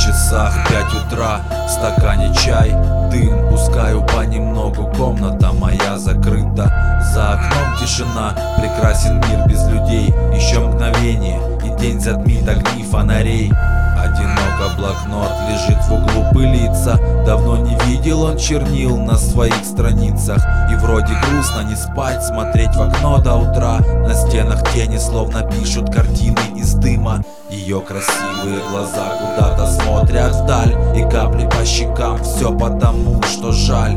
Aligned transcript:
часах 0.00 0.54
пять 0.68 0.94
утра, 0.94 1.40
в 1.66 1.70
стакане 1.70 2.34
чай 2.34 2.74
Дым, 3.10 3.48
пускаю 3.50 4.02
понемногу, 4.02 4.86
комната 4.96 5.52
моя 5.52 5.98
закрыта. 5.98 6.72
За 7.12 7.32
окном 7.32 7.76
тишина, 7.80 8.34
прекрасен 8.56 9.16
мир 9.16 9.46
без 9.48 9.66
людей. 9.66 10.14
Еще 10.32 10.60
мгновение, 10.60 11.40
и 11.64 11.80
день 11.80 12.00
затмит 12.00 12.48
огни 12.48 12.84
фонарей. 12.84 13.52
Одиноко 13.98 14.76
блокнот 14.78 15.32
лежит 15.50 15.82
в 15.84 15.92
углу 15.92 16.24
пылиться 16.32 16.98
Давно 17.26 17.58
не 17.58 17.76
видел 17.84 18.22
он 18.22 18.38
чернил 18.38 18.96
на 18.96 19.16
своих 19.16 19.64
страницах. 19.64 20.42
И 20.70 20.74
вроде 20.76 21.12
грустно 21.22 21.62
не 21.68 21.74
спать, 21.74 22.24
смотреть 22.24 22.74
в 22.76 22.80
окно 22.80 23.18
до 23.18 23.34
утра. 23.34 23.80
На 24.06 24.14
стенах 24.14 24.62
тени 24.72 24.98
словно 24.98 25.42
пишут 25.42 25.92
картины 25.92 26.40
из 26.56 26.74
дыма 26.74 27.22
Ее 27.50 27.80
красивые 27.80 28.60
глаза 28.70 29.08
куда-то 29.18 29.66
смотрят 29.66 30.34
вдаль 30.36 30.72
И 30.96 31.02
капли 31.10 31.48
по 31.48 31.64
щекам, 31.64 32.22
все 32.22 32.56
потому, 32.56 33.20
что 33.22 33.50
жаль. 33.50 33.96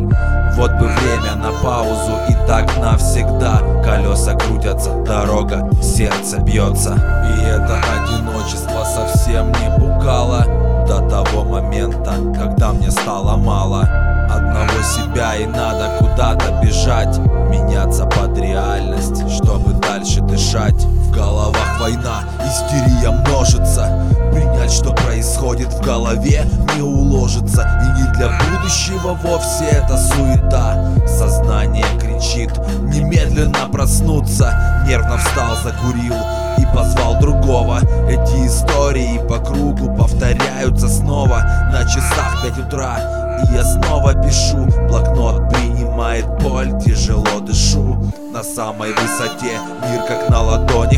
Вот 0.55 0.71
бы 0.71 0.87
время 0.87 1.35
на 1.35 1.51
паузу 1.63 2.13
и 2.29 2.47
так 2.47 2.65
навсегда. 2.77 3.61
Колеса 3.83 4.33
крутятся, 4.35 4.91
дорога, 5.03 5.69
сердце 5.81 6.39
бьется 6.39 6.93
И 7.29 7.43
это 7.43 7.79
одиночество 7.93 8.83
совсем 8.85 9.47
не 9.47 9.79
пугало 9.79 10.45
До 10.87 11.07
того 11.07 11.43
момента, 11.43 12.13
когда 12.35 12.73
мне 12.73 12.89
стало 12.89 13.37
мало. 13.37 13.81
Одного 14.31 14.81
себя 14.81 15.35
и 15.35 15.45
надо 15.45 15.97
куда-то 15.99 16.59
бежать 16.63 17.19
Меняться 17.49 18.05
под 18.05 18.35
реальность, 18.37 18.92
истерия 22.53 23.09
множится. 23.09 24.07
Принять, 24.31 24.71
что 24.71 24.93
происходит 24.93 25.73
в 25.73 25.81
голове, 25.81 26.45
не 26.75 26.81
уложится. 26.81 27.61
И 27.83 28.01
не 28.01 28.11
для 28.13 28.29
будущего 28.29 29.17
вовсе 29.23 29.65
это 29.65 29.97
суета. 29.97 30.93
Сознание 31.07 31.85
кричит, 31.99 32.51
немедленно 32.83 33.67
проснуться. 33.71 34.83
Нервно 34.87 35.17
встал, 35.17 35.55
закурил 35.63 36.15
и 36.57 36.65
позвал 36.75 37.19
другого. 37.19 37.79
Эти 38.07 38.47
истории 38.47 39.19
по 39.27 39.39
кругу 39.39 39.95
повторяются 39.95 40.87
снова. 40.87 41.43
На 41.71 41.83
часах 41.85 42.43
5 42.43 42.67
утра 42.67 43.23
и 43.43 43.53
я 43.53 43.63
снова 43.63 44.13
пишу. 44.13 44.65
Блокнот 44.87 45.49
принимает 45.49 46.27
боль, 46.41 46.71
тяжело 46.83 47.39
дышу. 47.41 47.97
На 48.31 48.43
самой 48.43 48.93
высоте 48.93 49.59
мир 49.89 50.03
как 50.07 50.29
на 50.29 50.41
ладони 50.41 50.97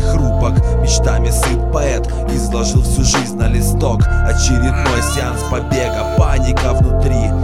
Мечтами 0.86 1.30
сыт 1.30 1.72
поэт. 1.72 2.06
Изложил 2.28 2.80
всю 2.80 3.02
жизнь 3.02 3.36
на 3.36 3.48
листок. 3.48 4.02
Очередной 4.06 5.02
сеанс 5.16 5.42
побега, 5.50 6.14
паника 6.16 6.74
внутри 6.74 7.35